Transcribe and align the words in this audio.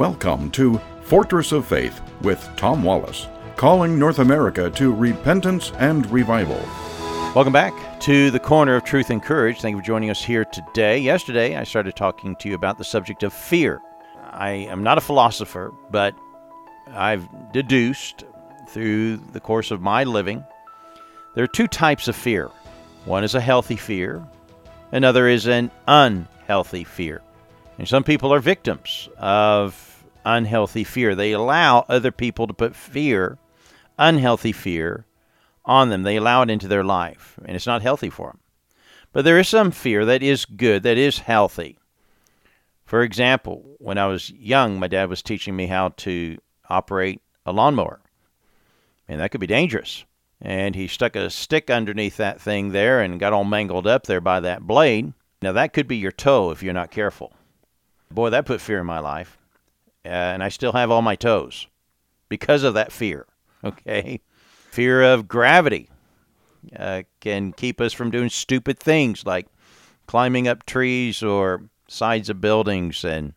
Welcome 0.00 0.50
to 0.52 0.80
Fortress 1.02 1.52
of 1.52 1.66
Faith 1.66 2.00
with 2.22 2.48
Tom 2.56 2.82
Wallace, 2.82 3.28
calling 3.56 3.98
North 3.98 4.18
America 4.18 4.70
to 4.70 4.94
repentance 4.94 5.72
and 5.72 6.10
revival. 6.10 6.58
Welcome 7.34 7.52
back 7.52 8.00
to 8.00 8.30
the 8.30 8.38
corner 8.38 8.76
of 8.76 8.84
truth 8.84 9.10
and 9.10 9.22
courage. 9.22 9.60
Thank 9.60 9.74
you 9.74 9.80
for 9.80 9.86
joining 9.86 10.08
us 10.08 10.24
here 10.24 10.46
today. 10.46 10.96
Yesterday, 10.96 11.54
I 11.54 11.64
started 11.64 11.96
talking 11.96 12.34
to 12.36 12.48
you 12.48 12.54
about 12.54 12.78
the 12.78 12.84
subject 12.84 13.22
of 13.24 13.34
fear. 13.34 13.82
I 14.30 14.52
am 14.70 14.82
not 14.82 14.96
a 14.96 15.02
philosopher, 15.02 15.70
but 15.90 16.14
I've 16.94 17.28
deduced 17.52 18.24
through 18.70 19.18
the 19.18 19.40
course 19.40 19.70
of 19.70 19.82
my 19.82 20.04
living 20.04 20.42
there 21.34 21.44
are 21.44 21.46
two 21.46 21.68
types 21.68 22.08
of 22.08 22.16
fear. 22.16 22.50
One 23.04 23.22
is 23.22 23.34
a 23.34 23.40
healthy 23.42 23.76
fear, 23.76 24.26
another 24.92 25.28
is 25.28 25.46
an 25.46 25.70
unhealthy 25.86 26.84
fear. 26.84 27.20
And 27.76 27.86
some 27.86 28.02
people 28.02 28.32
are 28.32 28.40
victims 28.40 29.10
of 29.18 29.89
unhealthy 30.24 30.84
fear. 30.84 31.14
They 31.14 31.32
allow 31.32 31.84
other 31.88 32.12
people 32.12 32.46
to 32.46 32.54
put 32.54 32.76
fear, 32.76 33.38
unhealthy 33.98 34.52
fear, 34.52 35.06
on 35.64 35.88
them. 35.88 36.02
They 36.02 36.16
allow 36.16 36.42
it 36.42 36.50
into 36.50 36.68
their 36.68 36.84
life, 36.84 37.38
and 37.44 37.54
it's 37.54 37.66
not 37.66 37.82
healthy 37.82 38.10
for 38.10 38.28
them. 38.28 38.40
But 39.12 39.24
there 39.24 39.38
is 39.38 39.48
some 39.48 39.70
fear 39.70 40.04
that 40.04 40.22
is 40.22 40.44
good, 40.44 40.82
that 40.84 40.98
is 40.98 41.20
healthy. 41.20 41.78
For 42.84 43.02
example, 43.02 43.76
when 43.78 43.98
I 43.98 44.06
was 44.06 44.30
young, 44.30 44.78
my 44.78 44.88
dad 44.88 45.08
was 45.08 45.22
teaching 45.22 45.54
me 45.56 45.66
how 45.66 45.90
to 45.98 46.38
operate 46.68 47.20
a 47.46 47.52
lawnmower, 47.52 48.00
and 49.08 49.20
that 49.20 49.30
could 49.30 49.40
be 49.40 49.46
dangerous. 49.46 50.04
And 50.40 50.74
he 50.74 50.86
stuck 50.86 51.16
a 51.16 51.28
stick 51.28 51.70
underneath 51.70 52.16
that 52.16 52.40
thing 52.40 52.70
there 52.70 53.00
and 53.00 53.20
got 53.20 53.32
all 53.32 53.44
mangled 53.44 53.86
up 53.86 54.06
there 54.06 54.20
by 54.20 54.40
that 54.40 54.62
blade. 54.62 55.12
Now, 55.42 55.52
that 55.52 55.72
could 55.72 55.86
be 55.86 55.98
your 55.98 56.12
toe 56.12 56.50
if 56.50 56.62
you're 56.62 56.72
not 56.72 56.90
careful. 56.90 57.32
Boy, 58.10 58.30
that 58.30 58.46
put 58.46 58.60
fear 58.60 58.80
in 58.80 58.86
my 58.86 59.00
life. 59.00 59.38
Uh, 60.04 60.08
and 60.08 60.42
I 60.42 60.48
still 60.48 60.72
have 60.72 60.90
all 60.90 61.02
my 61.02 61.16
toes 61.16 61.66
because 62.28 62.62
of 62.62 62.74
that 62.74 62.92
fear. 62.92 63.26
Okay. 63.62 64.20
Fear 64.70 65.02
of 65.02 65.28
gravity 65.28 65.90
uh, 66.76 67.02
can 67.20 67.52
keep 67.52 67.80
us 67.80 67.92
from 67.92 68.10
doing 68.10 68.28
stupid 68.28 68.78
things 68.78 69.26
like 69.26 69.46
climbing 70.06 70.48
up 70.48 70.64
trees 70.64 71.22
or 71.22 71.62
sides 71.88 72.30
of 72.30 72.40
buildings 72.40 73.04
and, 73.04 73.34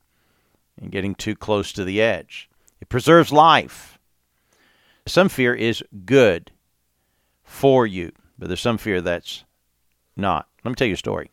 and 0.80 0.92
getting 0.92 1.16
too 1.16 1.36
close 1.36 1.72
to 1.74 1.84
the 1.84 2.02
edge. 2.02 2.50
It 2.80 2.90
preserves 2.90 3.32
life. 3.32 4.00
Some 5.06 5.30
fear 5.30 5.54
is 5.54 5.84
good 6.06 6.52
for 7.44 7.86
you, 7.86 8.12
but 8.38 8.48
there's 8.48 8.62
some 8.62 8.78
fear 8.78 9.02
that's 9.02 9.44
not. 10.16 10.48
Let 10.64 10.72
me 10.72 10.76
tell 10.76 10.88
you 10.88 10.94
a 10.94 10.98
story. 10.98 11.30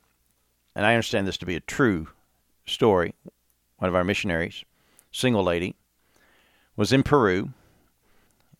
And 0.74 0.86
I 0.86 0.94
understand 0.94 1.26
this 1.26 1.38
to 1.38 1.46
be 1.46 1.56
a 1.56 1.60
true 1.60 2.08
story. 2.66 3.14
One 3.78 3.88
of 3.88 3.94
our 3.94 4.04
missionaries, 4.04 4.64
single 5.10 5.42
lady, 5.42 5.76
was 6.76 6.92
in 6.92 7.02
Peru 7.02 7.50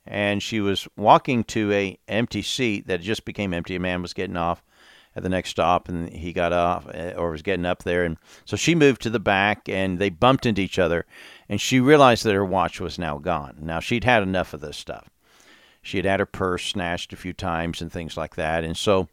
and 0.06 0.42
she 0.42 0.60
was 0.60 0.88
walking 0.96 1.44
to 1.44 1.72
a 1.72 1.98
empty 2.08 2.42
seat 2.42 2.86
that 2.86 3.00
just 3.00 3.24
became 3.24 3.54
empty. 3.54 3.76
A 3.76 3.80
man 3.80 4.02
was 4.02 4.12
getting 4.12 4.36
off 4.36 4.62
at 5.14 5.22
the 5.22 5.28
next 5.28 5.50
stop, 5.50 5.88
and 5.88 6.08
he 6.10 6.32
got 6.32 6.52
off 6.52 6.86
eh, 6.92 7.12
or 7.14 7.30
was 7.30 7.42
getting 7.42 7.66
up 7.66 7.82
there, 7.82 8.04
and 8.04 8.16
so 8.44 8.56
she 8.56 8.74
moved 8.74 9.02
to 9.02 9.10
the 9.10 9.20
back, 9.20 9.68
and 9.68 9.98
they 9.98 10.08
bumped 10.08 10.46
into 10.46 10.62
each 10.62 10.78
other, 10.78 11.04
and 11.48 11.60
she 11.60 11.80
realized 11.80 12.24
that 12.24 12.34
her 12.34 12.44
watch 12.44 12.80
was 12.80 12.98
now 12.98 13.18
gone. 13.18 13.56
Now 13.60 13.80
she'd 13.80 14.04
had 14.04 14.22
enough 14.22 14.52
of 14.52 14.60
this 14.60 14.76
stuff. 14.76 15.10
She 15.82 15.96
had 15.96 16.06
had 16.06 16.20
her 16.20 16.26
purse 16.26 16.66
snatched 16.66 17.12
a 17.12 17.16
few 17.16 17.32
times 17.32 17.80
and 17.80 17.90
things 17.90 18.16
like 18.16 18.36
that, 18.36 18.64
and 18.64 18.76
so 18.76 19.08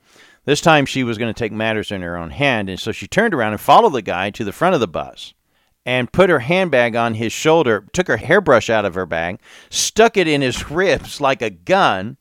this 0.46 0.62
time 0.62 0.86
she 0.86 1.04
was 1.04 1.18
going 1.18 1.34
to 1.34 1.38
take 1.38 1.52
matters 1.52 1.92
in 1.92 2.02
her 2.02 2.18
own 2.18 2.32
hand, 2.32 2.70
and 2.70 2.80
so 2.80 2.92
she 2.92 3.08
turned 3.08 3.34
around 3.34 3.54
and 3.54 3.62
followed 3.62 3.94
the 3.94 4.02
guy 4.02 4.30
to 4.32 4.44
the 4.44 4.52
front 4.52 4.76
of 4.76 4.82
the 4.82 4.88
bus 4.88 5.34
and 5.88 6.12
put 6.12 6.30
her 6.30 6.40
handbag 6.40 6.98
on 6.98 7.14
his 7.14 7.32
shoulder, 7.32 7.88
took 7.94 8.10
her 8.10 8.18
hairbrush 8.18 8.70
out 8.70 8.84
of 8.84 8.94
her 8.94 9.06
bag, 9.06 9.40
stuck 9.70 10.18
it 10.18 10.28
in 10.28 10.42
his 10.42 10.70
ribs 10.70 11.22
like 11.22 11.42
a 11.42 11.50
gun, 11.50 12.18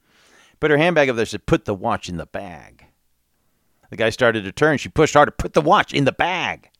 put 0.60 0.70
her 0.70 0.76
handbag 0.78 1.08
up 1.08 1.16
there, 1.16 1.26
said, 1.26 1.46
Put 1.46 1.64
the 1.64 1.74
watch 1.74 2.08
in 2.08 2.16
the 2.16 2.26
bag. 2.26 2.86
The 3.90 3.96
guy 3.96 4.10
started 4.10 4.44
to 4.44 4.52
turn. 4.52 4.78
She 4.78 4.88
pushed 4.88 5.14
harder, 5.14 5.32
Put 5.32 5.54
the 5.54 5.60
watch 5.60 5.92
in 5.92 6.04
the 6.04 6.12
bag. 6.12 6.70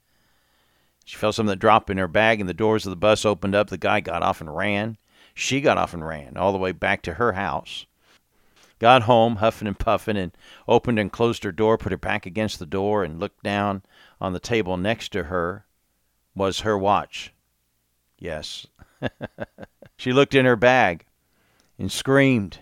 She 1.05 1.17
felt 1.17 1.35
something 1.35 1.59
drop 1.59 1.91
in 1.91 1.99
her 1.99 2.07
bag, 2.07 2.39
and 2.39 2.49
the 2.49 2.55
doors 2.55 2.87
of 2.87 2.91
the 2.91 2.97
bus 2.97 3.25
opened 3.25 3.57
up. 3.57 3.69
The 3.69 3.79
guy 3.79 3.99
got 3.99 4.23
off 4.23 4.41
and 4.41 4.57
ran. 4.57 4.97
She 5.35 5.61
got 5.61 5.79
off 5.79 5.93
and 5.93 6.07
ran 6.07 6.37
all 6.37 6.53
the 6.53 6.59
way 6.59 6.71
back 6.71 7.03
to 7.03 7.15
her 7.15 7.33
house. 7.33 7.87
Got 8.79 9.03
home, 9.03 9.37
huffing 9.37 9.67
and 9.67 9.79
puffing, 9.79 10.17
and 10.17 10.31
opened 10.69 11.01
and 11.01 11.11
closed 11.11 11.43
her 11.43 11.53
door, 11.53 11.79
put 11.79 11.93
her 11.93 11.99
back 11.99 12.27
against 12.27 12.61
the 12.61 12.67
door, 12.67 13.03
and 13.03 13.19
looked 13.19 13.43
down 13.43 13.83
on 14.21 14.33
the 14.33 14.41
table 14.41 14.77
next 14.77 15.11
to 15.11 15.25
her 15.25 15.66
was 16.37 16.61
her 16.61 16.79
watch. 16.79 17.33
Yes. 18.19 18.67
she 19.97 20.13
looked 20.13 20.35
in 20.35 20.45
her 20.45 20.55
bag 20.55 21.07
and 21.79 21.91
screamed. 21.91 22.59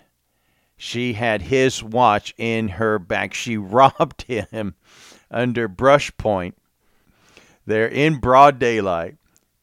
She 0.76 1.14
had 1.14 1.42
his 1.42 1.82
watch 1.82 2.32
in 2.38 2.68
her 2.68 2.98
bag. 2.98 3.34
She 3.34 3.56
robbed 3.58 4.22
him 4.22 4.74
under 5.30 5.68
brush 5.68 6.16
point 6.16 6.56
there 7.66 7.88
in 7.88 8.20
broad 8.20 8.58
daylight 8.58 9.16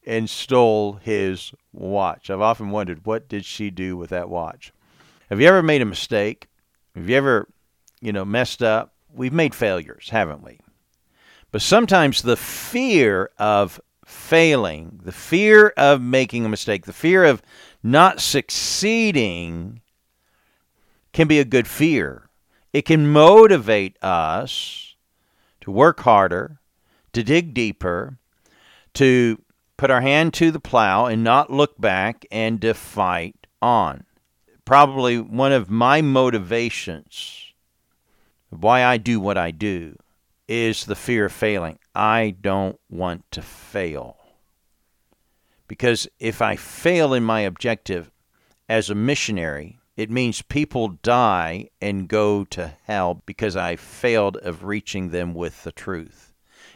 and 0.04 0.28
stole 0.28 0.94
his 0.94 1.52
watch. 1.72 2.28
I've 2.28 2.40
often 2.40 2.70
wondered 2.70 3.06
what 3.06 3.28
did 3.28 3.44
she 3.44 3.70
do 3.70 3.96
with 3.96 4.10
that 4.10 4.28
watch? 4.28 4.72
Have 5.30 5.40
you 5.40 5.46
ever 5.46 5.62
made 5.62 5.80
a 5.80 5.86
mistake? 5.86 6.48
Have 6.94 7.08
you 7.08 7.16
ever, 7.16 7.48
you 8.00 8.12
know, 8.12 8.24
messed 8.24 8.62
up? 8.62 8.92
We've 9.14 9.32
made 9.32 9.54
failures, 9.54 10.08
haven't 10.10 10.42
we? 10.42 10.58
But 11.50 11.62
sometimes 11.62 12.22
the 12.22 12.36
fear 12.36 13.30
of 13.38 13.80
failing, 14.12 15.00
the 15.02 15.12
fear 15.12 15.72
of 15.76 16.00
making 16.00 16.44
a 16.44 16.48
mistake, 16.48 16.86
the 16.86 16.92
fear 16.92 17.24
of 17.24 17.42
not 17.82 18.20
succeeding 18.20 19.80
can 21.12 21.26
be 21.26 21.40
a 21.40 21.44
good 21.44 21.66
fear. 21.66 22.28
It 22.72 22.82
can 22.82 23.08
motivate 23.08 23.96
us 24.02 24.94
to 25.60 25.70
work 25.70 26.00
harder, 26.00 26.60
to 27.12 27.22
dig 27.22 27.54
deeper, 27.54 28.18
to 28.94 29.42
put 29.76 29.90
our 29.90 30.00
hand 30.00 30.32
to 30.34 30.50
the 30.50 30.60
plow 30.60 31.06
and 31.06 31.24
not 31.24 31.50
look 31.50 31.80
back 31.80 32.24
and 32.30 32.60
to 32.62 32.74
fight 32.74 33.46
on. 33.60 34.04
Probably 34.64 35.18
one 35.18 35.52
of 35.52 35.70
my 35.70 36.02
motivations 36.02 37.52
why 38.50 38.84
I 38.84 38.98
do 38.98 39.18
what 39.18 39.38
I 39.38 39.50
do 39.50 39.96
is 40.46 40.84
the 40.84 40.94
fear 40.94 41.26
of 41.26 41.32
failing. 41.32 41.78
I 41.94 42.34
don't 42.40 42.78
want 42.88 43.30
to 43.32 43.42
fail. 43.42 44.16
Because 45.68 46.08
if 46.18 46.42
I 46.42 46.56
fail 46.56 47.14
in 47.14 47.24
my 47.24 47.40
objective 47.40 48.10
as 48.68 48.90
a 48.90 48.94
missionary, 48.94 49.78
it 49.96 50.10
means 50.10 50.42
people 50.42 50.88
die 51.02 51.68
and 51.80 52.08
go 52.08 52.44
to 52.46 52.74
hell 52.84 53.22
because 53.26 53.56
I 53.56 53.76
failed 53.76 54.36
of 54.38 54.64
reaching 54.64 55.10
them 55.10 55.34
with 55.34 55.64
the 55.64 55.72
truth. 55.72 56.32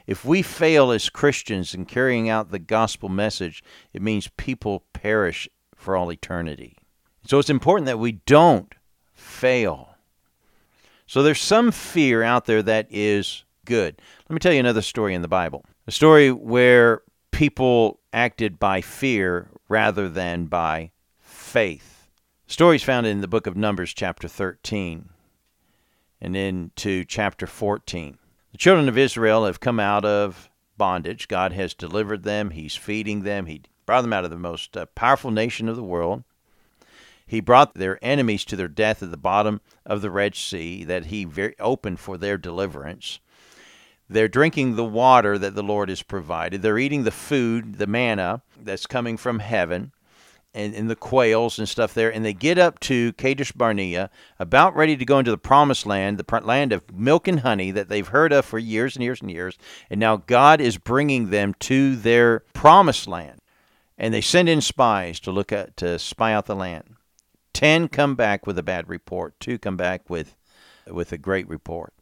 If 0.06 0.24
we 0.24 0.42
fail 0.42 0.90
as 0.90 1.08
Christians 1.08 1.74
in 1.74 1.86
carrying 1.86 2.28
out 2.28 2.50
the 2.50 2.58
gospel 2.58 3.08
message, 3.08 3.64
it 3.92 4.02
means 4.02 4.28
people 4.36 4.84
perish 4.92 5.48
for 5.74 5.96
all 5.96 6.12
eternity. 6.12 6.76
So 7.26 7.38
it's 7.38 7.50
important 7.50 7.86
that 7.86 7.98
we 7.98 8.12
don't 8.12 8.72
fail. 9.14 9.96
So 11.06 11.22
there's 11.22 11.40
some 11.40 11.72
fear 11.72 12.22
out 12.22 12.44
there 12.44 12.62
that 12.62 12.86
is 12.90 13.44
good. 13.66 14.00
Let 14.28 14.34
me 14.34 14.38
tell 14.38 14.52
you 14.52 14.60
another 14.60 14.80
story 14.80 15.14
in 15.14 15.20
the 15.20 15.28
Bible. 15.28 15.64
A 15.86 15.92
story 15.92 16.32
where 16.32 17.02
people 17.30 18.00
acted 18.14 18.58
by 18.58 18.80
fear 18.80 19.50
rather 19.68 20.08
than 20.08 20.46
by 20.46 20.90
faith. 21.20 22.08
The 22.46 22.52
story 22.54 22.76
is 22.76 22.82
found 22.82 23.06
in 23.06 23.20
the 23.20 23.28
book 23.28 23.46
of 23.46 23.56
Numbers, 23.56 23.92
chapter 23.92 24.28
13, 24.28 25.10
and 26.20 26.36
into 26.36 27.04
chapter 27.04 27.46
14. 27.46 28.16
The 28.52 28.58
children 28.58 28.88
of 28.88 28.96
Israel 28.96 29.44
have 29.44 29.60
come 29.60 29.78
out 29.78 30.04
of 30.04 30.48
bondage. 30.78 31.28
God 31.28 31.52
has 31.52 31.74
delivered 31.74 32.22
them, 32.22 32.50
He's 32.50 32.74
feeding 32.74 33.22
them, 33.22 33.46
He 33.46 33.62
brought 33.84 34.02
them 34.02 34.12
out 34.12 34.24
of 34.24 34.30
the 34.30 34.38
most 34.38 34.76
uh, 34.76 34.86
powerful 34.94 35.30
nation 35.30 35.68
of 35.68 35.76
the 35.76 35.82
world. 35.82 36.24
He 37.26 37.40
brought 37.40 37.74
their 37.74 37.98
enemies 38.02 38.44
to 38.46 38.56
their 38.56 38.68
death 38.68 39.02
at 39.02 39.10
the 39.10 39.16
bottom 39.16 39.60
of 39.84 40.00
the 40.00 40.10
Red 40.10 40.36
Sea, 40.36 40.84
that 40.84 41.06
He 41.06 41.24
very 41.24 41.58
opened 41.58 41.98
for 41.98 42.16
their 42.16 42.38
deliverance. 42.38 43.18
They're 44.08 44.28
drinking 44.28 44.76
the 44.76 44.84
water 44.84 45.36
that 45.38 45.54
the 45.54 45.62
Lord 45.62 45.88
has 45.88 46.02
provided. 46.02 46.62
They're 46.62 46.78
eating 46.78 47.04
the 47.04 47.10
food, 47.10 47.78
the 47.78 47.86
manna 47.86 48.42
that's 48.60 48.86
coming 48.86 49.16
from 49.16 49.40
heaven, 49.40 49.92
and, 50.54 50.74
and 50.74 50.88
the 50.88 50.96
quails 50.96 51.58
and 51.58 51.68
stuff 51.68 51.92
there. 51.92 52.12
And 52.12 52.24
they 52.24 52.32
get 52.32 52.56
up 52.56 52.78
to 52.80 53.12
Kadesh 53.14 53.52
Barnea, 53.52 54.10
about 54.38 54.76
ready 54.76 54.96
to 54.96 55.04
go 55.04 55.18
into 55.18 55.30
the 55.30 55.38
promised 55.38 55.86
land, 55.86 56.18
the 56.18 56.40
land 56.40 56.72
of 56.72 56.96
milk 56.96 57.26
and 57.28 57.40
honey 57.40 57.70
that 57.72 57.88
they've 57.88 58.06
heard 58.06 58.32
of 58.32 58.44
for 58.44 58.58
years 58.58 58.96
and 58.96 59.02
years 59.02 59.20
and 59.20 59.30
years. 59.30 59.58
And 59.90 60.00
now 60.00 60.16
God 60.16 60.60
is 60.60 60.78
bringing 60.78 61.30
them 61.30 61.54
to 61.60 61.96
their 61.96 62.40
promised 62.54 63.08
land. 63.08 63.40
And 63.98 64.14
they 64.14 64.20
send 64.20 64.48
in 64.48 64.60
spies 64.60 65.20
to 65.20 65.30
look 65.30 65.52
at 65.52 65.76
to 65.78 65.98
spy 65.98 66.32
out 66.32 66.46
the 66.46 66.54
land. 66.54 66.96
Ten 67.52 67.88
come 67.88 68.14
back 68.14 68.46
with 68.46 68.58
a 68.58 68.62
bad 68.62 68.88
report. 68.88 69.38
Two 69.40 69.58
come 69.58 69.76
back 69.76 70.08
with 70.08 70.36
with 70.86 71.12
a 71.12 71.18
great 71.18 71.48
report. 71.48 71.92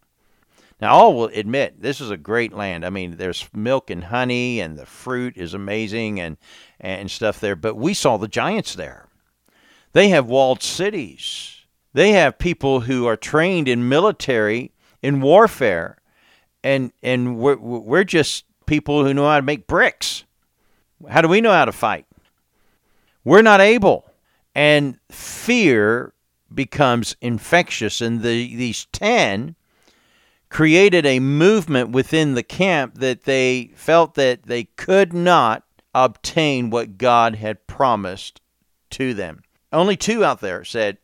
Now, 0.80 0.92
all 0.94 1.14
will 1.14 1.30
admit 1.32 1.80
this 1.80 2.00
is 2.00 2.10
a 2.10 2.16
great 2.16 2.52
land. 2.52 2.84
I 2.84 2.90
mean, 2.90 3.16
there's 3.16 3.48
milk 3.54 3.90
and 3.90 4.04
honey, 4.04 4.60
and 4.60 4.76
the 4.76 4.86
fruit 4.86 5.36
is 5.36 5.54
amazing, 5.54 6.20
and 6.20 6.36
and 6.80 7.10
stuff 7.10 7.40
there. 7.40 7.56
But 7.56 7.76
we 7.76 7.94
saw 7.94 8.16
the 8.16 8.28
giants 8.28 8.74
there. 8.74 9.08
They 9.92 10.08
have 10.08 10.26
walled 10.26 10.62
cities. 10.62 11.60
They 11.92 12.10
have 12.12 12.38
people 12.38 12.80
who 12.80 13.06
are 13.06 13.16
trained 13.16 13.68
in 13.68 13.88
military, 13.88 14.72
in 15.00 15.20
warfare, 15.20 15.98
and 16.64 16.92
and 17.02 17.38
we're 17.38 17.56
we're 17.56 18.04
just 18.04 18.44
people 18.66 19.04
who 19.04 19.14
know 19.14 19.28
how 19.28 19.36
to 19.36 19.42
make 19.42 19.68
bricks. 19.68 20.24
How 21.08 21.20
do 21.20 21.28
we 21.28 21.40
know 21.40 21.52
how 21.52 21.64
to 21.64 21.72
fight? 21.72 22.06
We're 23.24 23.42
not 23.42 23.60
able, 23.60 24.10
and 24.54 24.98
fear 25.10 26.12
becomes 26.52 27.16
infectious. 27.20 28.00
And 28.00 28.22
the 28.22 28.56
these 28.56 28.86
ten 28.86 29.54
created 30.54 31.04
a 31.04 31.18
movement 31.18 31.90
within 31.90 32.34
the 32.34 32.42
camp 32.44 32.94
that 32.94 33.24
they 33.24 33.72
felt 33.74 34.14
that 34.14 34.44
they 34.44 34.62
could 34.62 35.12
not 35.12 35.64
obtain 35.92 36.70
what 36.70 36.96
God 36.96 37.34
had 37.34 37.66
promised 37.66 38.40
to 38.88 39.14
them. 39.14 39.42
Only 39.72 39.96
two 39.96 40.24
out 40.24 40.40
there 40.40 40.62
said, 40.62 40.98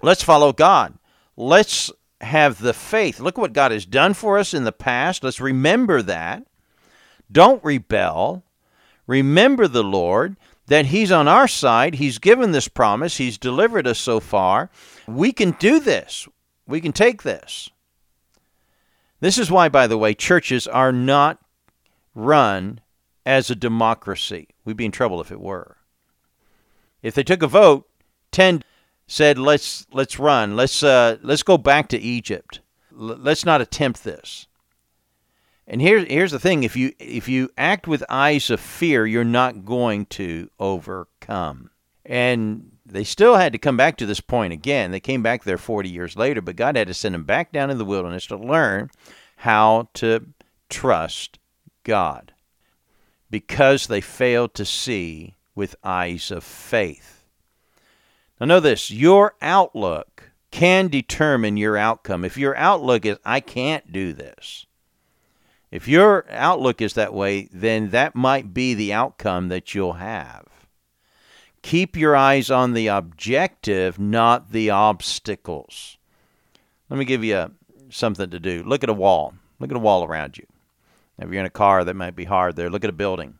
Let's 0.00 0.22
follow 0.22 0.54
God. 0.54 0.94
Let's 1.36 1.92
have 2.22 2.58
the 2.58 2.72
faith. 2.72 3.20
Look 3.20 3.36
what 3.36 3.52
God 3.52 3.70
has 3.70 3.84
done 3.84 4.14
for 4.14 4.38
us 4.38 4.54
in 4.54 4.64
the 4.64 4.72
past. 4.72 5.22
Let's 5.22 5.42
remember 5.42 6.00
that. 6.00 6.46
Don't 7.30 7.62
rebel. 7.62 8.44
Remember 9.06 9.68
the 9.68 9.84
Lord, 9.84 10.36
that 10.68 10.86
He's 10.86 11.12
on 11.12 11.28
our 11.28 11.48
side. 11.48 11.96
He's 11.96 12.18
given 12.18 12.52
this 12.52 12.68
promise. 12.68 13.18
He's 13.18 13.36
delivered 13.36 13.86
us 13.86 13.98
so 13.98 14.20
far. 14.20 14.70
We 15.06 15.32
can 15.32 15.50
do 15.58 15.80
this. 15.80 16.26
We 16.66 16.80
can 16.80 16.92
take 16.92 17.24
this. 17.24 17.68
This 19.20 19.38
is 19.38 19.50
why, 19.50 19.68
by 19.68 19.86
the 19.86 19.98
way, 19.98 20.14
churches 20.14 20.66
are 20.66 20.92
not 20.92 21.38
run 22.14 22.80
as 23.24 23.50
a 23.50 23.54
democracy. 23.54 24.48
We'd 24.64 24.76
be 24.76 24.86
in 24.86 24.92
trouble 24.92 25.20
if 25.20 25.30
it 25.30 25.40
were. 25.40 25.76
If 27.02 27.14
they 27.14 27.22
took 27.22 27.42
a 27.42 27.46
vote, 27.46 27.88
10 28.32 28.64
said, 29.06 29.38
"Let's 29.38 29.86
let's 29.92 30.18
run. 30.18 30.56
Let's 30.56 30.82
uh, 30.82 31.18
let's 31.22 31.42
go 31.42 31.58
back 31.58 31.88
to 31.88 31.98
Egypt. 31.98 32.60
L- 32.92 33.18
let's 33.18 33.44
not 33.44 33.60
attempt 33.60 34.04
this." 34.04 34.46
And 35.66 35.80
here's 35.80 36.06
here's 36.08 36.32
the 36.32 36.38
thing: 36.38 36.62
if 36.62 36.76
you 36.76 36.92
if 36.98 37.28
you 37.28 37.50
act 37.56 37.86
with 37.86 38.04
eyes 38.08 38.50
of 38.50 38.60
fear, 38.60 39.06
you're 39.06 39.24
not 39.24 39.64
going 39.64 40.06
to 40.06 40.50
overcome. 40.58 41.70
And 42.04 42.72
they 42.90 43.04
still 43.04 43.36
had 43.36 43.52
to 43.52 43.58
come 43.58 43.76
back 43.76 43.96
to 43.96 44.06
this 44.06 44.20
point 44.20 44.52
again. 44.52 44.90
They 44.90 45.00
came 45.00 45.22
back 45.22 45.44
there 45.44 45.58
40 45.58 45.88
years 45.88 46.16
later, 46.16 46.40
but 46.40 46.56
God 46.56 46.76
had 46.76 46.88
to 46.88 46.94
send 46.94 47.14
them 47.14 47.24
back 47.24 47.52
down 47.52 47.70
in 47.70 47.78
the 47.78 47.84
wilderness 47.84 48.26
to 48.26 48.36
learn 48.36 48.90
how 49.36 49.88
to 49.94 50.26
trust 50.68 51.38
God 51.84 52.32
because 53.30 53.86
they 53.86 54.00
failed 54.00 54.54
to 54.54 54.64
see 54.64 55.36
with 55.54 55.76
eyes 55.82 56.30
of 56.30 56.44
faith. 56.44 57.24
Now, 58.38 58.46
know 58.46 58.60
this 58.60 58.90
your 58.90 59.34
outlook 59.40 60.30
can 60.50 60.88
determine 60.88 61.56
your 61.56 61.76
outcome. 61.76 62.24
If 62.24 62.36
your 62.36 62.56
outlook 62.56 63.06
is, 63.06 63.18
I 63.24 63.40
can't 63.40 63.92
do 63.92 64.12
this, 64.12 64.66
if 65.70 65.86
your 65.86 66.26
outlook 66.30 66.80
is 66.80 66.94
that 66.94 67.14
way, 67.14 67.48
then 67.52 67.90
that 67.90 68.16
might 68.16 68.52
be 68.52 68.74
the 68.74 68.92
outcome 68.92 69.48
that 69.48 69.74
you'll 69.74 69.94
have. 69.94 70.59
Keep 71.62 71.96
your 71.96 72.16
eyes 72.16 72.50
on 72.50 72.72
the 72.72 72.86
objective, 72.86 73.98
not 73.98 74.52
the 74.52 74.70
obstacles. 74.70 75.98
Let 76.88 76.98
me 76.98 77.04
give 77.04 77.22
you 77.22 77.52
something 77.90 78.30
to 78.30 78.40
do. 78.40 78.62
Look 78.64 78.82
at 78.82 78.90
a 78.90 78.94
wall. 78.94 79.34
Look 79.58 79.70
at 79.70 79.76
a 79.76 79.80
wall 79.80 80.04
around 80.04 80.38
you. 80.38 80.46
If 81.18 81.30
you're 81.30 81.40
in 81.40 81.46
a 81.46 81.50
car, 81.50 81.84
that 81.84 81.94
might 81.94 82.16
be 82.16 82.24
hard 82.24 82.56
there. 82.56 82.70
Look 82.70 82.84
at 82.84 82.90
a 82.90 82.94
building. 82.94 83.34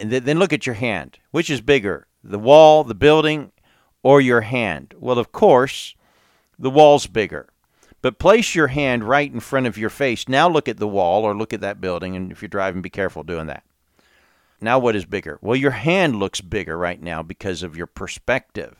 And 0.00 0.10
then 0.10 0.38
look 0.38 0.52
at 0.52 0.64
your 0.64 0.76
hand. 0.76 1.18
Which 1.30 1.50
is 1.50 1.60
bigger, 1.60 2.06
the 2.24 2.38
wall, 2.38 2.82
the 2.82 2.94
building, 2.94 3.52
or 4.02 4.20
your 4.20 4.40
hand? 4.40 4.94
Well, 4.98 5.18
of 5.18 5.32
course, 5.32 5.94
the 6.58 6.70
wall's 6.70 7.06
bigger. 7.06 7.48
But 8.00 8.18
place 8.18 8.54
your 8.54 8.68
hand 8.68 9.04
right 9.04 9.30
in 9.30 9.40
front 9.40 9.66
of 9.66 9.76
your 9.76 9.90
face. 9.90 10.28
Now 10.28 10.48
look 10.48 10.68
at 10.68 10.78
the 10.78 10.88
wall 10.88 11.24
or 11.24 11.36
look 11.36 11.52
at 11.52 11.60
that 11.60 11.80
building. 11.80 12.16
And 12.16 12.32
if 12.32 12.40
you're 12.40 12.48
driving, 12.48 12.80
be 12.80 12.90
careful 12.90 13.22
doing 13.22 13.48
that. 13.48 13.64
Now, 14.60 14.78
what 14.78 14.96
is 14.96 15.04
bigger? 15.04 15.38
Well, 15.40 15.56
your 15.56 15.70
hand 15.72 16.16
looks 16.16 16.40
bigger 16.40 16.76
right 16.76 17.00
now 17.00 17.22
because 17.22 17.62
of 17.62 17.76
your 17.76 17.86
perspective. 17.86 18.76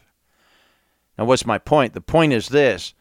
Now, 1.17 1.25
what's 1.25 1.47
my 1.47 1.59
point? 1.59 1.95
The 1.95 2.01
point 2.01 2.33
is 2.33 2.49
this 2.49 2.95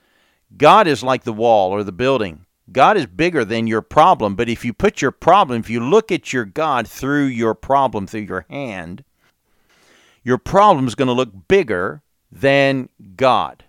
God 0.56 0.88
is 0.88 1.04
like 1.04 1.24
the 1.24 1.34
wall 1.34 1.72
or 1.72 1.84
the 1.84 1.92
building. 1.92 2.46
God 2.72 2.98
is 2.98 3.06
bigger 3.06 3.46
than 3.46 3.66
your 3.66 3.82
problem, 3.82 4.36
but 4.36 4.50
if 4.50 4.66
you 4.66 4.74
put 4.74 5.02
your 5.02 5.12
problem, 5.12 5.60
if 5.60 5.70
you 5.70 5.80
look 5.80 6.12
at 6.12 6.34
your 6.34 6.44
God 6.44 6.88
through 6.88 7.26
your 7.26 7.56
problem, 7.56 8.08
through 8.08 8.22
your 8.22 8.46
hand, 8.50 9.06
your 10.24 10.38
problem 10.38 10.86
is 10.86 10.96
going 10.96 11.08
to 11.08 11.14
look 11.14 11.48
bigger 11.48 12.02
than 12.30 12.90
God. 13.16 13.64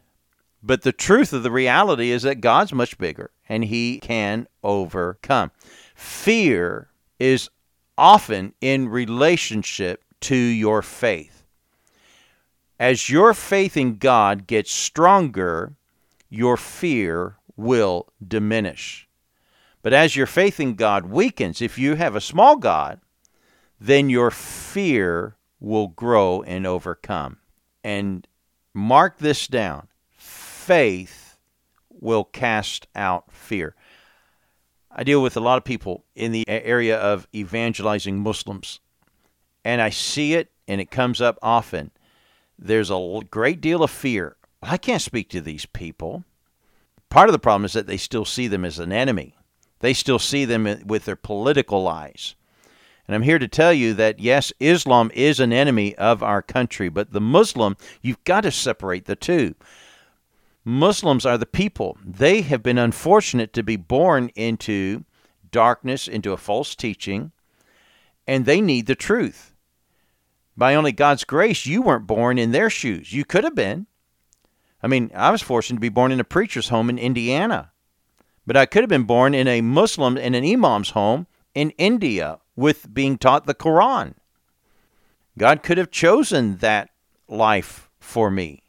But 0.62 0.82
the 0.82 0.92
truth 0.92 1.32
of 1.32 1.44
the 1.44 1.50
reality 1.52 2.10
is 2.10 2.22
that 2.22 2.40
God's 2.40 2.72
much 2.72 2.98
bigger 2.98 3.30
and 3.48 3.64
he 3.64 4.00
can 4.00 4.48
overcome. 4.64 5.52
Fear 5.94 6.88
is 7.20 7.50
often 7.98 8.54
in 8.60 8.88
relationship 8.88 10.04
to 10.20 10.36
your 10.36 10.80
faith. 10.80 11.44
As 12.80 13.10
your 13.10 13.34
faith 13.34 13.76
in 13.76 13.96
God 13.96 14.46
gets 14.46 14.72
stronger, 14.72 15.74
your 16.30 16.56
fear 16.56 17.36
will 17.56 18.06
diminish. 18.26 19.08
But 19.82 19.92
as 19.92 20.16
your 20.16 20.26
faith 20.26 20.60
in 20.60 20.74
God 20.74 21.06
weakens, 21.06 21.60
if 21.60 21.78
you 21.78 21.96
have 21.96 22.16
a 22.16 22.20
small 22.20 22.56
God, 22.56 23.00
then 23.80 24.08
your 24.08 24.30
fear 24.30 25.36
will 25.60 25.88
grow 25.88 26.42
and 26.42 26.66
overcome. 26.66 27.38
And 27.82 28.26
Mark 28.78 29.18
this 29.18 29.48
down 29.48 29.88
faith 30.08 31.36
will 31.90 32.24
cast 32.24 32.86
out 32.94 33.32
fear. 33.32 33.74
I 34.98 35.04
deal 35.04 35.22
with 35.22 35.36
a 35.36 35.40
lot 35.40 35.58
of 35.58 35.64
people 35.64 36.04
in 36.16 36.32
the 36.32 36.42
area 36.48 36.98
of 36.98 37.28
evangelizing 37.32 38.18
Muslims, 38.18 38.80
and 39.64 39.80
I 39.80 39.90
see 39.90 40.34
it 40.34 40.50
and 40.66 40.80
it 40.80 40.90
comes 40.90 41.20
up 41.20 41.38
often. 41.40 41.92
There's 42.58 42.90
a 42.90 43.20
great 43.30 43.60
deal 43.60 43.84
of 43.84 43.92
fear. 43.92 44.34
I 44.60 44.76
can't 44.76 45.00
speak 45.00 45.28
to 45.28 45.40
these 45.40 45.66
people. 45.66 46.24
Part 47.10 47.28
of 47.28 47.32
the 47.32 47.38
problem 47.38 47.64
is 47.64 47.74
that 47.74 47.86
they 47.86 47.96
still 47.96 48.24
see 48.24 48.48
them 48.48 48.64
as 48.64 48.80
an 48.80 48.90
enemy. 48.90 49.36
They 49.78 49.94
still 49.94 50.18
see 50.18 50.44
them 50.44 50.64
with 50.84 51.04
their 51.04 51.14
political 51.14 51.86
eyes. 51.86 52.34
And 53.06 53.14
I'm 53.14 53.22
here 53.22 53.38
to 53.38 53.46
tell 53.46 53.72
you 53.72 53.94
that 53.94 54.18
yes, 54.18 54.52
Islam 54.58 55.12
is 55.14 55.38
an 55.38 55.52
enemy 55.52 55.94
of 55.94 56.24
our 56.24 56.42
country, 56.42 56.88
but 56.88 57.12
the 57.12 57.20
Muslim, 57.20 57.76
you've 58.02 58.24
got 58.24 58.40
to 58.40 58.50
separate 58.50 59.04
the 59.04 59.14
two. 59.14 59.54
Muslims 60.68 61.24
are 61.24 61.38
the 61.38 61.46
people. 61.46 61.96
They 62.04 62.42
have 62.42 62.62
been 62.62 62.76
unfortunate 62.76 63.54
to 63.54 63.62
be 63.62 63.76
born 63.76 64.28
into 64.34 65.06
darkness, 65.50 66.06
into 66.06 66.32
a 66.32 66.36
false 66.36 66.74
teaching, 66.74 67.32
and 68.26 68.44
they 68.44 68.60
need 68.60 68.84
the 68.84 68.94
truth. 68.94 69.54
By 70.58 70.74
only 70.74 70.92
God's 70.92 71.24
grace, 71.24 71.64
you 71.64 71.80
weren't 71.80 72.06
born 72.06 72.36
in 72.36 72.52
their 72.52 72.68
shoes. 72.68 73.14
You 73.14 73.24
could 73.24 73.44
have 73.44 73.54
been. 73.54 73.86
I 74.82 74.88
mean, 74.88 75.10
I 75.14 75.30
was 75.30 75.40
fortunate 75.40 75.78
to 75.78 75.80
be 75.80 75.88
born 75.88 76.12
in 76.12 76.20
a 76.20 76.24
preacher's 76.24 76.68
home 76.68 76.90
in 76.90 76.98
Indiana, 76.98 77.72
but 78.46 78.54
I 78.54 78.66
could 78.66 78.82
have 78.82 78.90
been 78.90 79.04
born 79.04 79.32
in 79.34 79.48
a 79.48 79.62
Muslim 79.62 80.18
in 80.18 80.34
an 80.34 80.44
imam's 80.44 80.90
home 80.90 81.26
in 81.54 81.70
India 81.78 82.40
with 82.56 82.92
being 82.92 83.16
taught 83.16 83.46
the 83.46 83.54
Quran. 83.54 84.16
God 85.38 85.62
could 85.62 85.78
have 85.78 85.90
chosen 85.90 86.58
that 86.58 86.90
life 87.26 87.88
for 88.00 88.30
me. 88.30 88.64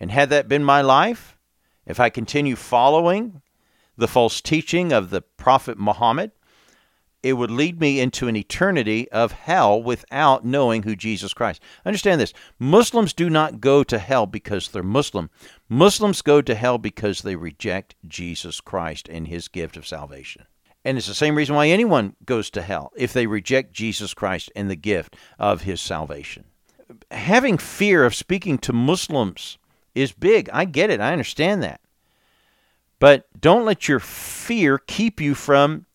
And 0.00 0.10
had 0.10 0.30
that 0.30 0.48
been 0.48 0.64
my 0.64 0.80
life, 0.80 1.36
if 1.86 2.00
I 2.00 2.08
continue 2.08 2.56
following 2.56 3.42
the 3.96 4.08
false 4.08 4.40
teaching 4.40 4.92
of 4.92 5.10
the 5.10 5.20
Prophet 5.20 5.78
Muhammad, 5.78 6.32
it 7.22 7.34
would 7.34 7.50
lead 7.50 7.80
me 7.80 8.00
into 8.00 8.28
an 8.28 8.36
eternity 8.36 9.10
of 9.10 9.32
hell 9.32 9.82
without 9.82 10.44
knowing 10.44 10.84
who 10.84 10.96
Jesus 10.96 11.34
Christ. 11.34 11.60
Understand 11.84 12.20
this 12.20 12.32
Muslims 12.58 13.12
do 13.12 13.28
not 13.28 13.60
go 13.60 13.84
to 13.84 13.98
hell 13.98 14.26
because 14.26 14.68
they're 14.68 14.82
Muslim. 14.82 15.28
Muslims 15.68 16.22
go 16.22 16.40
to 16.40 16.54
hell 16.54 16.78
because 16.78 17.20
they 17.20 17.36
reject 17.36 17.94
Jesus 18.06 18.60
Christ 18.60 19.08
and 19.08 19.28
his 19.28 19.48
gift 19.48 19.76
of 19.76 19.86
salvation. 19.86 20.46
And 20.82 20.96
it's 20.96 21.08
the 21.08 21.14
same 21.14 21.34
reason 21.34 21.54
why 21.54 21.68
anyone 21.68 22.16
goes 22.24 22.48
to 22.50 22.62
hell 22.62 22.90
if 22.96 23.12
they 23.12 23.26
reject 23.26 23.74
Jesus 23.74 24.14
Christ 24.14 24.50
and 24.56 24.70
the 24.70 24.76
gift 24.76 25.14
of 25.38 25.62
his 25.62 25.80
salvation. 25.80 26.44
Having 27.10 27.58
fear 27.58 28.04
of 28.04 28.14
speaking 28.14 28.56
to 28.58 28.72
Muslims 28.72 29.58
is 29.94 30.12
big. 30.12 30.48
I 30.52 30.64
get 30.64 30.90
it. 30.90 31.00
I 31.00 31.12
understand 31.12 31.62
that. 31.62 31.80
But 32.98 33.26
don't 33.40 33.64
let 33.64 33.88
your 33.88 34.00
fear 34.00 34.78
keep 34.78 35.20
you 35.20 35.34
from 35.34 35.86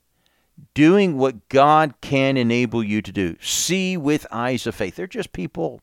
doing 0.74 1.18
what 1.18 1.50
God 1.50 1.94
can 2.02 2.38
enable 2.38 2.84
you 2.84 3.02
to 3.02 3.12
do. 3.12 3.36
See 3.42 3.96
with 3.96 4.26
eyes 4.32 4.66
of 4.66 4.76
faith. 4.76 4.96
They're 4.96 5.08
just 5.08 5.32
people. 5.32 5.82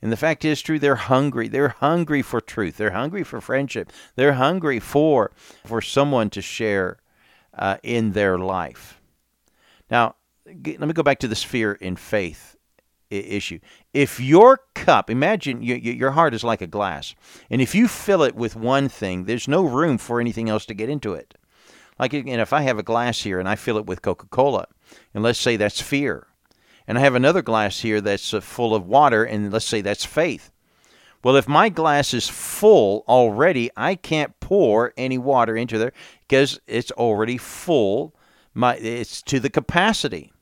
And 0.00 0.12
the 0.12 0.16
fact 0.16 0.44
is 0.44 0.60
true, 0.60 0.78
they're 0.78 0.96
hungry. 0.96 1.48
They're 1.48 1.70
hungry 1.70 2.20
for 2.20 2.40
truth. 2.40 2.76
They're 2.76 2.90
hungry 2.90 3.24
for 3.24 3.40
friendship. 3.40 3.90
They're 4.16 4.34
hungry 4.34 4.78
for 4.78 5.32
for 5.64 5.80
someone 5.80 6.28
to 6.30 6.42
share 6.42 6.98
uh, 7.56 7.78
in 7.82 8.12
their 8.12 8.38
life. 8.38 9.00
Now, 9.90 10.16
let 10.46 10.80
me 10.80 10.92
go 10.92 11.02
back 11.02 11.20
to 11.20 11.28
this 11.28 11.42
fear 11.42 11.72
in 11.72 11.96
faith 11.96 12.56
issue. 13.10 13.60
If 13.92 14.20
your 14.20 14.60
cup, 14.84 15.08
imagine 15.08 15.62
you, 15.62 15.76
your 15.76 16.12
heart 16.12 16.34
is 16.34 16.44
like 16.44 16.60
a 16.60 16.66
glass, 16.66 17.14
and 17.48 17.60
if 17.60 17.74
you 17.74 17.88
fill 17.88 18.22
it 18.22 18.34
with 18.34 18.56
one 18.56 18.88
thing, 18.88 19.24
there's 19.24 19.48
no 19.48 19.64
room 19.64 19.98
for 19.98 20.20
anything 20.20 20.48
else 20.48 20.66
to 20.66 20.74
get 20.74 20.88
into 20.88 21.14
it. 21.14 21.34
Like, 21.98 22.12
and 22.12 22.28
if 22.28 22.52
I 22.52 22.62
have 22.62 22.78
a 22.78 22.82
glass 22.82 23.22
here 23.22 23.38
and 23.38 23.48
I 23.48 23.54
fill 23.54 23.78
it 23.78 23.86
with 23.86 24.02
Coca 24.02 24.26
Cola, 24.26 24.66
and 25.14 25.22
let's 25.22 25.38
say 25.38 25.56
that's 25.56 25.80
fear, 25.80 26.26
and 26.86 26.98
I 26.98 27.00
have 27.00 27.14
another 27.14 27.40
glass 27.40 27.80
here 27.80 28.00
that's 28.00 28.34
uh, 28.34 28.40
full 28.40 28.74
of 28.74 28.86
water, 28.86 29.24
and 29.24 29.52
let's 29.52 29.64
say 29.64 29.80
that's 29.80 30.04
faith. 30.04 30.50
Well, 31.22 31.36
if 31.36 31.48
my 31.48 31.70
glass 31.70 32.12
is 32.12 32.28
full 32.28 33.02
already, 33.08 33.70
I 33.78 33.94
can't 33.94 34.38
pour 34.40 34.92
any 34.98 35.16
water 35.16 35.56
into 35.56 35.78
there 35.78 35.94
because 36.28 36.60
it's 36.66 36.90
already 36.92 37.38
full. 37.38 38.14
My 38.52 38.76
it's 38.76 39.22
to 39.22 39.40
the 39.40 39.48
capacity. 39.48 40.33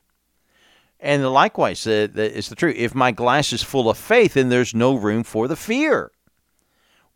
And 1.03 1.29
likewise, 1.29 1.85
uh, 1.85 2.09
it's 2.15 2.49
the 2.49 2.55
truth. 2.55 2.77
If 2.79 2.95
my 2.95 3.11
glass 3.11 3.53
is 3.53 3.63
full 3.63 3.91
of 3.91 3.99
faith, 3.99 4.35
then 4.35 4.51
there's 4.51 4.73
no 4.73 4.95
room 4.95 5.25
for 5.25 5.49
the 5.49 5.57
fear. 5.57 6.13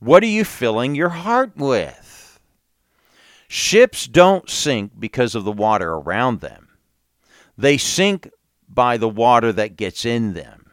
What 0.01 0.25
are 0.25 0.27
you 0.27 0.45
filling 0.45 0.97
your 0.97 1.11
heart 1.11 1.57
with? 1.57 2.41
Ships 3.47 4.09
don't 4.09 4.51
sink 4.51 4.93
because 4.99 5.37
of 5.37 5.45
the 5.45 5.53
water 5.53 5.93
around 5.93 6.41
them, 6.41 6.69
they 7.57 7.79
sink 7.79 8.29
by 8.69 8.97
the 8.97 9.09
water 9.09 9.53
that 9.53 9.77
gets 9.77 10.05
in 10.05 10.35
them. 10.35 10.73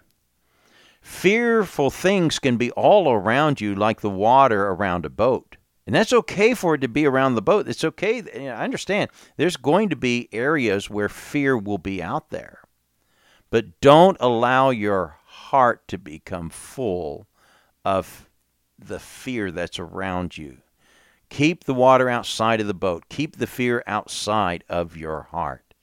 Fearful 1.02 1.92
things 1.92 2.40
can 2.40 2.58
be 2.58 2.72
all 2.72 3.12
around 3.12 3.62
you 3.62 3.76
like 3.76 4.02
the 4.02 4.10
water 4.10 4.70
around 4.70 5.06
a 5.06 5.10
boat. 5.10 5.58
And 5.86 5.94
that's 5.94 6.14
okay 6.14 6.54
for 6.54 6.76
it 6.76 6.82
to 6.82 6.88
be 6.88 7.06
around 7.06 7.36
the 7.36 7.42
boat. 7.42 7.68
It's 7.68 7.84
okay. 7.84 8.50
I 8.50 8.64
understand. 8.64 9.12
There's 9.38 9.58
going 9.58 9.90
to 9.90 9.96
be 9.96 10.30
areas 10.32 10.90
where 10.90 11.10
fear 11.10 11.58
will 11.58 11.78
be 11.78 12.02
out 12.02 12.30
there. 12.30 12.63
But 13.54 13.80
don't 13.82 14.18
allow 14.20 14.72
your 14.72 15.18
heart 15.26 15.88
to 15.90 16.00
become 16.00 16.50
full 16.50 17.28
of 17.86 18.28
the 18.80 18.98
fear 18.98 19.52
that's 19.52 19.78
around 19.78 20.40
you. 20.40 20.58
Keep 21.30 21.66
the 21.66 21.76
water 21.76 22.10
outside 22.10 22.62
of 22.62 22.66
the 22.66 22.74
boat. 22.74 23.04
Keep 23.10 23.36
the 23.36 23.46
fear 23.46 23.84
outside 23.86 24.64
of 24.68 24.98
your 24.98 25.28
heart. 25.30 25.76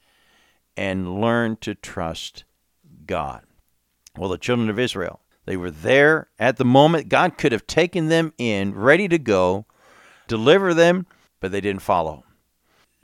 And 0.76 1.20
learn 1.20 1.58
to 1.58 1.76
trust 1.76 2.42
God. 3.06 3.44
Well, 4.18 4.30
the 4.30 4.36
children 4.36 4.68
of 4.68 4.80
Israel, 4.80 5.20
they 5.44 5.56
were 5.56 5.70
there 5.70 6.26
at 6.40 6.56
the 6.56 6.64
moment. 6.64 7.08
God 7.08 7.38
could 7.38 7.52
have 7.52 7.68
taken 7.68 8.08
them 8.08 8.32
in, 8.36 8.74
ready 8.74 9.06
to 9.06 9.18
go, 9.18 9.64
deliver 10.26 10.74
them, 10.74 11.06
but 11.38 11.52
they 11.52 11.60
didn't 11.60 11.82
follow. 11.82 12.24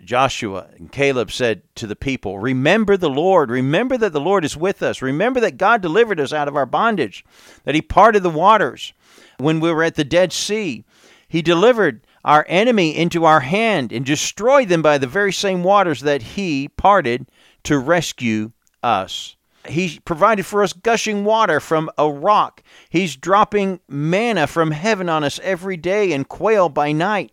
Joshua 0.04 0.68
and 0.76 0.92
Caleb 0.92 1.32
said 1.32 1.62
to 1.76 1.86
the 1.86 1.96
people, 1.96 2.38
Remember 2.38 2.96
the 2.96 3.10
Lord. 3.10 3.50
Remember 3.50 3.96
that 3.96 4.12
the 4.12 4.20
Lord 4.20 4.44
is 4.44 4.56
with 4.56 4.82
us. 4.82 5.02
Remember 5.02 5.40
that 5.40 5.56
God 5.56 5.80
delivered 5.82 6.20
us 6.20 6.32
out 6.32 6.48
of 6.48 6.56
our 6.56 6.66
bondage, 6.66 7.24
that 7.64 7.74
He 7.74 7.82
parted 7.82 8.22
the 8.22 8.30
waters 8.30 8.92
when 9.38 9.60
we 9.60 9.72
were 9.72 9.82
at 9.82 9.94
the 9.94 10.04
Dead 10.04 10.32
Sea. 10.32 10.84
He 11.28 11.42
delivered 11.42 12.06
our 12.24 12.44
enemy 12.48 12.96
into 12.96 13.24
our 13.24 13.40
hand 13.40 13.92
and 13.92 14.04
destroyed 14.04 14.68
them 14.68 14.82
by 14.82 14.98
the 14.98 15.06
very 15.06 15.32
same 15.32 15.62
waters 15.62 16.00
that 16.00 16.22
He 16.22 16.68
parted 16.68 17.28
to 17.64 17.78
rescue 17.78 18.52
us. 18.82 19.36
He 19.68 19.98
provided 20.04 20.46
for 20.46 20.62
us 20.62 20.72
gushing 20.72 21.24
water 21.24 21.58
from 21.58 21.90
a 21.98 22.08
rock. 22.08 22.62
He's 22.88 23.16
dropping 23.16 23.80
manna 23.88 24.46
from 24.46 24.70
heaven 24.70 25.08
on 25.08 25.24
us 25.24 25.40
every 25.42 25.76
day 25.76 26.12
and 26.12 26.28
quail 26.28 26.68
by 26.68 26.92
night. 26.92 27.32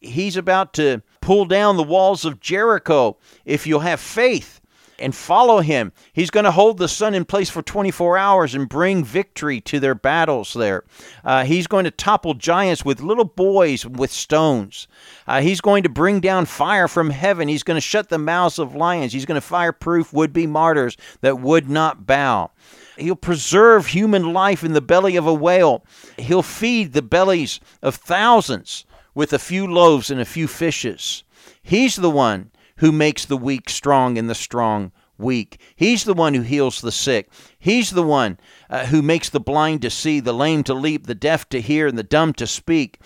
He's 0.00 0.36
about 0.36 0.74
to 0.74 1.02
pull 1.24 1.46
down 1.46 1.78
the 1.78 1.82
walls 1.82 2.26
of 2.26 2.38
Jericho 2.38 3.16
if 3.46 3.66
you'll 3.66 3.80
have 3.80 3.98
faith 3.98 4.60
and 4.98 5.14
follow 5.14 5.60
him. 5.60 5.90
He's 6.12 6.30
going 6.30 6.44
to 6.44 6.50
hold 6.50 6.76
the 6.76 6.86
sun 6.86 7.14
in 7.14 7.24
place 7.24 7.48
for 7.48 7.62
24 7.62 8.18
hours 8.18 8.54
and 8.54 8.68
bring 8.68 9.02
victory 9.02 9.62
to 9.62 9.80
their 9.80 9.94
battles 9.94 10.52
there. 10.52 10.84
Uh, 11.24 11.44
he's 11.44 11.66
going 11.66 11.84
to 11.84 11.90
topple 11.90 12.34
giants 12.34 12.84
with 12.84 13.00
little 13.00 13.24
boys 13.24 13.86
with 13.86 14.12
stones. 14.12 14.86
Uh, 15.26 15.40
he's 15.40 15.62
going 15.62 15.82
to 15.82 15.88
bring 15.88 16.20
down 16.20 16.44
fire 16.44 16.88
from 16.88 17.08
heaven. 17.08 17.48
He's 17.48 17.62
going 17.62 17.78
to 17.78 17.80
shut 17.80 18.10
the 18.10 18.18
mouths 18.18 18.58
of 18.58 18.74
lions. 18.74 19.14
He's 19.14 19.26
going 19.26 19.40
to 19.40 19.46
fireproof 19.46 20.12
would 20.12 20.32
be 20.34 20.46
martyrs 20.46 20.98
that 21.22 21.40
would 21.40 21.70
not 21.70 22.06
bow. 22.06 22.50
He'll 22.98 23.16
preserve 23.16 23.86
human 23.86 24.34
life 24.34 24.62
in 24.62 24.74
the 24.74 24.82
belly 24.82 25.16
of 25.16 25.26
a 25.26 25.34
whale. 25.34 25.84
He'll 26.18 26.42
feed 26.42 26.92
the 26.92 27.02
bellies 27.02 27.60
of 27.82 27.96
thousands 27.96 28.84
with 29.14 29.32
a 29.32 29.38
few 29.38 29.66
loaves 29.66 30.10
and 30.10 30.20
a 30.20 30.24
few 30.24 30.46
fishes. 30.46 31.24
He's 31.62 31.96
the 31.96 32.10
one 32.10 32.50
who 32.76 32.92
makes 32.92 33.24
the 33.24 33.36
weak 33.36 33.68
strong 33.68 34.18
and 34.18 34.28
the 34.28 34.34
strong 34.34 34.92
weak. 35.16 35.60
He's 35.76 36.04
the 36.04 36.14
one 36.14 36.34
who 36.34 36.42
heals 36.42 36.80
the 36.80 36.92
sick. 36.92 37.30
He's 37.58 37.90
the 37.90 38.02
one 38.02 38.38
uh, 38.68 38.86
who 38.86 39.02
makes 39.02 39.28
the 39.28 39.40
blind 39.40 39.82
to 39.82 39.90
see, 39.90 40.20
the 40.20 40.32
lame 40.32 40.64
to 40.64 40.74
leap, 40.74 41.06
the 41.06 41.14
deaf 41.14 41.48
to 41.50 41.60
hear, 41.60 41.86
and 41.86 41.96
the 41.96 42.02
dumb 42.02 42.32
to 42.34 42.46
speak. 42.46 42.98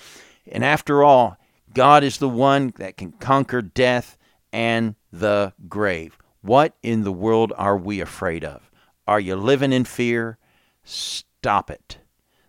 And 0.50 0.64
after 0.64 1.04
all, 1.04 1.36
God 1.74 2.02
is 2.02 2.18
the 2.18 2.28
one 2.28 2.72
that 2.78 2.96
can 2.96 3.12
conquer 3.12 3.60
death 3.60 4.16
and 4.52 4.94
the 5.12 5.52
grave. 5.68 6.16
What 6.40 6.74
in 6.82 7.04
the 7.04 7.12
world 7.12 7.52
are 7.56 7.76
we 7.76 8.00
afraid 8.00 8.44
of? 8.44 8.70
Are 9.06 9.20
you 9.20 9.36
living 9.36 9.72
in 9.72 9.84
fear? 9.84 10.38
Stop 10.84 11.70
it. 11.70 11.98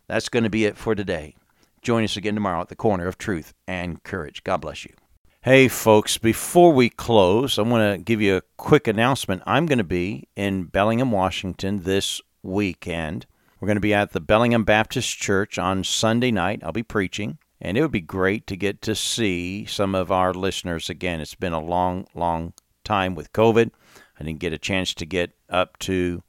That's 0.08 0.30
going 0.30 0.44
to 0.44 0.50
be 0.50 0.66
it 0.66 0.78
for 0.78 0.96
today. 0.96 1.36
Join 1.82 2.04
us 2.04 2.18
again 2.18 2.36
tomorrow 2.36 2.62
at 2.62 2.70
the 2.70 2.76
corner 2.76 3.08
of 3.08 3.18
truth 3.18 3.54
and 3.68 4.04
courage. 4.04 4.44
God 4.44 4.62
bless 4.62 4.86
you. 4.86 4.94
Hey, 5.42 5.70
folks, 5.70 6.18
before 6.18 6.74
we 6.74 6.90
close, 6.90 7.58
I 7.58 7.62
want 7.62 7.96
to 7.96 8.04
give 8.04 8.22
you 8.22 8.36
a 8.36 8.42
quick 8.58 8.88
announcement. 8.88 9.42
I'm 9.46 9.68
going 9.68 9.78
to 9.78 9.86
be 9.86 10.28
in 10.36 10.66
Bellingham, 10.66 11.12
Washington 11.12 11.84
this 11.84 12.20
weekend. 12.44 13.26
We're 13.60 13.68
going 13.68 13.78
to 13.78 13.82
be 13.82 13.94
at 13.94 14.12
the 14.12 14.20
Bellingham 14.20 14.66
Baptist 14.66 15.18
Church 15.18 15.58
on 15.58 15.86
Sunday 15.86 16.32
night. 16.32 16.62
I'll 16.62 16.74
be 16.74 16.84
preaching, 16.84 17.38
and 17.62 17.78
it 17.78 17.82
would 17.82 17.92
be 17.92 18.02
great 18.02 18.48
to 18.48 18.58
get 18.58 18.82
to 18.82 18.96
see 18.96 19.66
some 19.66 19.96
of 19.96 20.12
our 20.12 20.34
listeners 20.34 20.90
again. 20.90 21.22
It's 21.22 21.36
been 21.36 21.54
a 21.54 21.62
long, 21.62 22.08
long 22.14 22.52
time 22.84 23.16
with 23.16 23.32
COVID. 23.32 23.72
I 24.20 24.24
didn't 24.24 24.40
get 24.40 24.52
a 24.52 24.58
chance 24.58 24.94
to 24.96 25.06
get 25.06 25.32
up 25.50 25.80
to 25.80 26.22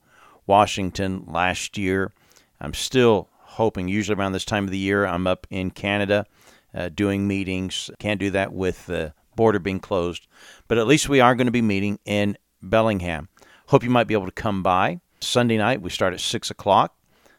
Washington 0.47 1.25
last 1.27 1.77
year. 1.77 2.13
I'm 2.61 2.75
still 2.75 3.29
hoping, 3.51 3.89
usually 3.89 4.19
around 4.19 4.33
this 4.33 4.45
time 4.45 4.65
of 4.65 4.71
the 4.71 4.79
year, 4.79 5.05
I'm 5.05 5.27
up 5.27 5.47
in 5.51 5.71
Canada 5.71 6.27
uh, 6.75 6.89
doing 6.89 7.27
meetings. 7.27 7.91
Can't 7.99 8.21
do 8.21 8.31
that 8.31 8.53
with 8.53 8.87
the 8.87 9.13
border 9.37 9.59
being 9.59 9.81
closed, 9.81 10.27
but 10.69 10.79
at 10.79 10.87
least 10.87 11.09
we 11.09 11.21
are 11.21 11.35
going 11.35 11.47
to 11.47 11.53
be 11.53 11.63
meeting 11.63 11.99
in 12.05 12.37
Bellingham. 12.63 13.29
Hope 13.69 13.83
you 13.83 13.91
might 13.91 14.07
be 14.07 14.15
able 14.15 14.27
to 14.27 14.33
come 14.33 14.63
by. 14.63 15.01
Sunday 15.21 15.57
night, 15.57 15.83
we 15.83 15.91
start 15.91 16.15
at 16.15 16.21
6 16.21 16.51
o'clock. 16.51 16.97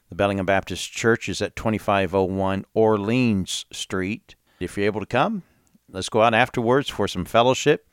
The 0.10 0.16
Bellingham 0.16 0.46
Baptist 0.46 0.92
Church 0.92 1.30
is 1.30 1.42
at 1.42 1.56
2501 1.56 2.66
Orleans 2.74 3.66
Street. 3.72 4.36
If 4.60 4.78
you're 4.78 4.86
able 4.86 5.00
to 5.00 5.06
come, 5.06 5.44
let's 5.90 6.10
go 6.10 6.22
out 6.22 6.34
afterwards 6.34 6.90
for 6.90 7.08
some 7.08 7.26
fellowship 7.26 7.88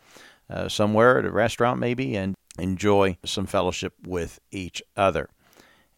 uh, 0.50 0.68
somewhere 0.68 1.18
at 1.18 1.24
a 1.24 1.30
restaurant, 1.30 1.78
maybe, 1.78 2.16
and 2.16 2.34
enjoy 2.58 3.16
some 3.24 3.46
fellowship 3.46 3.94
with 4.04 4.40
each 4.50 4.82
other 4.96 5.28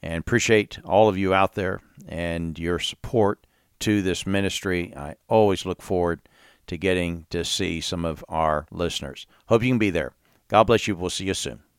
and 0.02 0.18
appreciate 0.18 0.78
all 0.84 1.08
of 1.08 1.18
you 1.18 1.34
out 1.34 1.54
there 1.54 1.80
and 2.08 2.58
your 2.58 2.78
support 2.78 3.46
to 3.80 4.02
this 4.02 4.26
ministry. 4.26 4.94
I 4.96 5.16
always 5.28 5.66
look 5.66 5.82
forward 5.82 6.20
to 6.66 6.76
getting 6.76 7.26
to 7.30 7.44
see 7.44 7.80
some 7.80 8.04
of 8.04 8.24
our 8.28 8.66
listeners. 8.70 9.26
Hope 9.46 9.62
you 9.62 9.70
can 9.70 9.78
be 9.78 9.90
there. 9.90 10.12
God 10.48 10.64
bless 10.64 10.86
you. 10.86 10.96
We'll 10.96 11.10
see 11.10 11.26
you 11.26 11.34
soon. 11.34 11.60